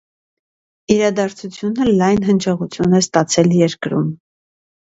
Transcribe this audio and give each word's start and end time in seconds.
Իրադարձությունը 0.95 1.87
լայն 1.99 2.25
հնչեղություն 2.31 2.99
է 3.01 3.03
ստացել 3.07 3.55
երկրում։ 3.63 4.13